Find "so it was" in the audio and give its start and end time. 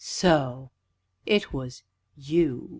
0.03-1.83